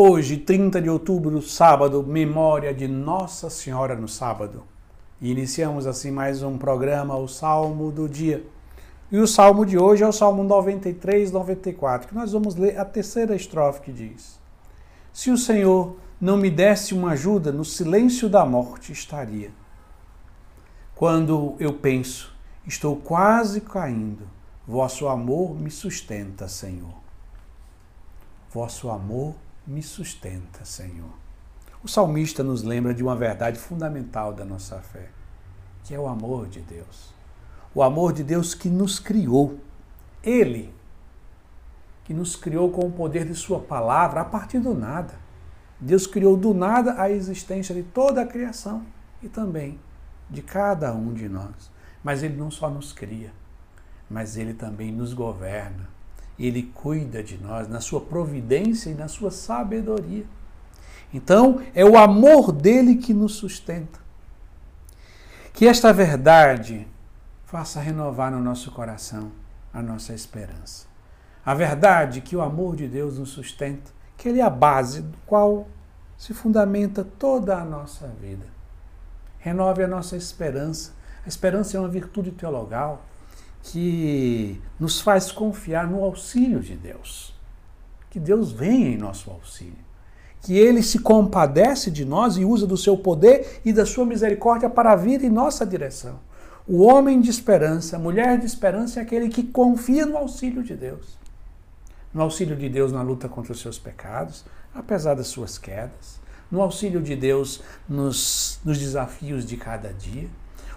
Hoje, 0.00 0.36
30 0.36 0.80
de 0.80 0.88
outubro, 0.88 1.42
sábado, 1.42 2.04
memória 2.04 2.72
de 2.72 2.86
Nossa 2.86 3.50
Senhora 3.50 3.96
no 3.96 4.06
sábado. 4.06 4.62
E 5.20 5.28
iniciamos 5.28 5.88
assim 5.88 6.12
mais 6.12 6.40
um 6.40 6.56
programa, 6.56 7.16
o 7.16 7.26
Salmo 7.26 7.90
do 7.90 8.08
Dia. 8.08 8.46
E 9.10 9.18
o 9.18 9.26
salmo 9.26 9.66
de 9.66 9.76
hoje 9.76 10.04
é 10.04 10.06
o 10.06 10.12
Salmo 10.12 10.44
93, 10.44 11.32
94, 11.32 12.06
que 12.06 12.14
nós 12.14 12.30
vamos 12.30 12.54
ler 12.54 12.78
a 12.78 12.84
terceira 12.84 13.34
estrofe 13.34 13.80
que 13.80 13.92
diz: 13.92 14.38
Se 15.12 15.32
o 15.32 15.36
Senhor 15.36 15.96
não 16.20 16.36
me 16.36 16.48
desse 16.48 16.94
uma 16.94 17.10
ajuda, 17.10 17.50
no 17.50 17.64
silêncio 17.64 18.28
da 18.28 18.46
morte 18.46 18.92
estaria. 18.92 19.50
Quando 20.94 21.56
eu 21.58 21.72
penso, 21.72 22.32
estou 22.64 22.94
quase 22.94 23.62
caindo, 23.62 24.28
vosso 24.64 25.08
amor 25.08 25.58
me 25.58 25.72
sustenta, 25.72 26.46
Senhor. 26.46 26.94
Vosso 28.48 28.88
amor 28.90 29.30
me 29.30 29.47
sustenta, 29.82 30.64
Senhor. 30.64 31.12
O 31.84 31.88
salmista 31.88 32.42
nos 32.42 32.62
lembra 32.62 32.94
de 32.94 33.02
uma 33.02 33.14
verdade 33.14 33.58
fundamental 33.58 34.32
da 34.32 34.44
nossa 34.44 34.80
fé, 34.80 35.10
que 35.84 35.94
é 35.94 36.00
o 36.00 36.08
amor 36.08 36.48
de 36.48 36.60
Deus. 36.60 37.12
O 37.74 37.82
amor 37.82 38.14
de 38.14 38.24
Deus 38.24 38.54
que 38.54 38.70
nos 38.70 38.98
criou. 38.98 39.60
Ele, 40.22 40.74
que 42.04 42.14
nos 42.14 42.34
criou 42.34 42.70
com 42.70 42.86
o 42.86 42.90
poder 42.90 43.26
de 43.26 43.34
Sua 43.34 43.60
palavra 43.60 44.22
a 44.22 44.24
partir 44.24 44.58
do 44.58 44.72
nada. 44.72 45.14
Deus 45.78 46.06
criou 46.06 46.36
do 46.36 46.54
nada 46.54 47.00
a 47.00 47.10
existência 47.10 47.74
de 47.74 47.82
toda 47.82 48.22
a 48.22 48.26
criação 48.26 48.86
e 49.22 49.28
também 49.28 49.78
de 50.30 50.40
cada 50.40 50.94
um 50.94 51.12
de 51.12 51.28
nós. 51.28 51.70
Mas 52.02 52.22
Ele 52.22 52.36
não 52.36 52.50
só 52.50 52.70
nos 52.70 52.92
cria, 52.92 53.32
mas 54.08 54.36
Ele 54.36 54.54
também 54.54 54.90
nos 54.90 55.12
governa 55.12 55.97
ele 56.46 56.62
cuida 56.74 57.22
de 57.22 57.36
nós 57.38 57.68
na 57.68 57.80
sua 57.80 58.00
providência 58.00 58.90
e 58.90 58.94
na 58.94 59.08
sua 59.08 59.30
sabedoria. 59.30 60.24
Então, 61.12 61.60
é 61.74 61.84
o 61.84 61.96
amor 61.96 62.52
dele 62.52 62.96
que 62.96 63.12
nos 63.12 63.34
sustenta. 63.34 63.98
Que 65.52 65.66
esta 65.66 65.92
verdade 65.92 66.86
faça 67.44 67.80
renovar 67.80 68.30
no 68.30 68.40
nosso 68.40 68.70
coração 68.70 69.32
a 69.72 69.82
nossa 69.82 70.12
esperança. 70.12 70.86
A 71.44 71.54
verdade 71.54 72.20
que 72.20 72.36
o 72.36 72.42
amor 72.42 72.76
de 72.76 72.86
Deus 72.86 73.18
nos 73.18 73.30
sustenta, 73.30 73.90
que 74.16 74.28
ele 74.28 74.40
é 74.40 74.44
a 74.44 74.50
base 74.50 75.00
do 75.00 75.16
qual 75.26 75.66
se 76.16 76.34
fundamenta 76.34 77.02
toda 77.02 77.56
a 77.56 77.64
nossa 77.64 78.06
vida. 78.20 78.46
Renove 79.38 79.82
a 79.82 79.88
nossa 79.88 80.16
esperança. 80.16 80.92
A 81.24 81.28
esperança 81.28 81.76
é 81.76 81.80
uma 81.80 81.88
virtude 81.88 82.32
teologal 82.32 83.02
que 83.62 84.60
nos 84.78 85.00
faz 85.00 85.30
confiar 85.30 85.86
no 85.88 86.02
auxílio 86.02 86.60
de 86.60 86.76
Deus. 86.76 87.34
Que 88.10 88.18
Deus 88.18 88.50
venha 88.52 88.88
em 88.88 88.96
nosso 88.96 89.30
auxílio. 89.30 89.88
Que 90.42 90.56
Ele 90.56 90.82
se 90.82 91.00
compadece 91.00 91.90
de 91.90 92.04
nós 92.04 92.36
e 92.36 92.44
usa 92.44 92.66
do 92.66 92.76
seu 92.76 92.96
poder 92.96 93.60
e 93.64 93.72
da 93.72 93.84
sua 93.84 94.06
misericórdia 94.06 94.70
para 94.70 94.94
vir 94.96 95.22
em 95.22 95.30
nossa 95.30 95.66
direção. 95.66 96.20
O 96.66 96.82
homem 96.82 97.20
de 97.20 97.30
esperança, 97.30 97.96
a 97.96 97.98
mulher 97.98 98.38
de 98.38 98.46
esperança 98.46 99.00
é 99.00 99.02
aquele 99.02 99.28
que 99.28 99.42
confia 99.42 100.06
no 100.06 100.16
auxílio 100.16 100.62
de 100.62 100.74
Deus. 100.74 101.18
No 102.12 102.22
auxílio 102.22 102.56
de 102.56 102.68
Deus 102.68 102.92
na 102.92 103.02
luta 103.02 103.28
contra 103.28 103.52
os 103.52 103.60
seus 103.60 103.78
pecados, 103.78 104.44
apesar 104.74 105.14
das 105.14 105.28
suas 105.28 105.58
quedas. 105.58 106.20
No 106.50 106.62
auxílio 106.62 107.02
de 107.02 107.14
Deus 107.14 107.62
nos, 107.88 108.60
nos 108.64 108.78
desafios 108.78 109.44
de 109.44 109.56
cada 109.56 109.92
dia 109.92 110.28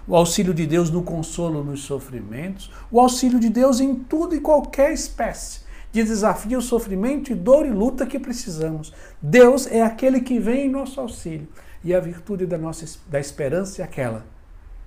o 0.06 0.16
auxílio 0.16 0.52
de 0.52 0.66
Deus 0.66 0.90
no 0.90 1.02
consolo 1.02 1.62
nos 1.62 1.84
sofrimentos, 1.84 2.70
o 2.90 3.00
auxílio 3.00 3.38
de 3.38 3.48
Deus 3.48 3.80
em 3.80 3.94
tudo 3.94 4.34
e 4.34 4.40
qualquer 4.40 4.92
espécie 4.92 5.60
de 5.92 6.02
desafio, 6.02 6.60
sofrimento 6.62 7.30
e 7.30 7.34
dor 7.34 7.66
e 7.66 7.70
luta 7.70 8.06
que 8.06 8.18
precisamos. 8.18 8.92
Deus 9.20 9.66
é 9.66 9.82
aquele 9.82 10.20
que 10.20 10.38
vem 10.38 10.66
em 10.66 10.70
nosso 10.70 11.00
auxílio. 11.00 11.46
E 11.84 11.94
a 11.94 12.00
virtude 12.00 12.46
da 12.46 12.56
nossa 12.56 12.86
da 13.08 13.20
esperança 13.20 13.82
é 13.82 13.84
aquela 13.84 14.24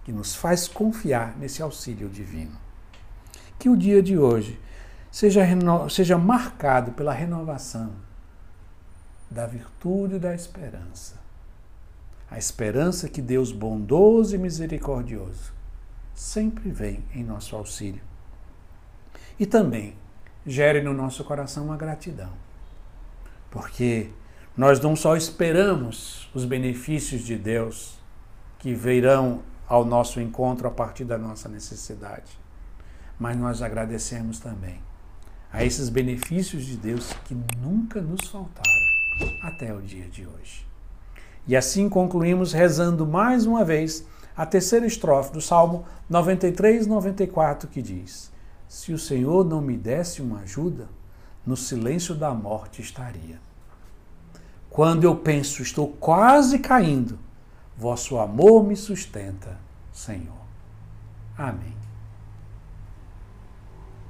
que 0.03 0.11
nos 0.11 0.35
faz 0.35 0.67
confiar 0.67 1.37
nesse 1.37 1.61
auxílio 1.61 2.09
divino. 2.09 2.57
Que 3.59 3.69
o 3.69 3.77
dia 3.77 4.01
de 4.01 4.17
hoje 4.17 4.59
seja, 5.11 5.41
seja 5.89 6.17
marcado 6.17 6.91
pela 6.93 7.13
renovação 7.13 7.91
da 9.29 9.45
virtude 9.45 10.17
da 10.17 10.33
esperança 10.33 11.24
a 12.29 12.37
esperança 12.37 13.09
que 13.09 13.21
Deus 13.21 13.51
bondoso 13.51 14.35
e 14.35 14.37
misericordioso 14.37 15.53
sempre 16.13 16.69
vem 16.71 17.03
em 17.13 17.23
nosso 17.23 17.55
auxílio. 17.55 18.01
E 19.39 19.45
também 19.45 19.95
gere 20.45 20.81
no 20.81 20.93
nosso 20.93 21.23
coração 21.23 21.65
uma 21.65 21.77
gratidão, 21.77 22.31
porque 23.51 24.09
nós 24.55 24.79
não 24.79 24.95
só 24.95 25.17
esperamos 25.17 26.29
os 26.33 26.45
benefícios 26.45 27.21
de 27.21 27.35
Deus 27.35 27.99
que 28.59 28.73
virão 28.73 29.43
ao 29.67 29.83
nosso 29.83 30.21
encontro 30.21 30.67
a 30.67 30.71
partir 30.71 31.03
da 31.03 31.17
nossa 31.17 31.49
necessidade, 31.49 32.39
mas 33.19 33.35
nós 33.37 33.61
agradecemos 33.61 34.39
também 34.39 34.81
a 35.51 35.63
esses 35.63 35.89
benefícios 35.89 36.65
de 36.65 36.77
Deus 36.77 37.11
que 37.25 37.35
nunca 37.57 38.01
nos 38.01 38.27
faltaram 38.29 38.85
até 39.41 39.73
o 39.73 39.81
dia 39.81 40.07
de 40.07 40.25
hoje. 40.25 40.65
E 41.47 41.55
assim 41.55 41.87
concluímos 41.87 42.53
rezando 42.53 43.05
mais 43.05 43.45
uma 43.45 43.63
vez 43.63 44.05
a 44.35 44.45
terceira 44.45 44.85
estrofe 44.85 45.31
do 45.31 45.41
Salmo 45.41 45.85
93, 46.09 46.87
94, 46.87 47.69
que 47.69 47.81
diz: 47.81 48.31
Se 48.67 48.91
o 48.91 48.99
Senhor 48.99 49.45
não 49.45 49.61
me 49.61 49.77
desse 49.77 50.21
uma 50.21 50.39
ajuda, 50.39 50.87
no 51.45 51.55
silêncio 51.55 52.15
da 52.15 52.33
morte 52.33 52.81
estaria. 52.81 53.39
Quando 54.69 55.03
eu 55.03 55.15
penso, 55.15 55.61
estou 55.61 55.87
quase 55.87 56.59
caindo, 56.59 57.17
vosso 57.77 58.17
amor 58.17 58.63
me 58.63 58.75
sustenta, 58.75 59.57
Senhor. 59.93 60.45
Amém. 61.37 61.84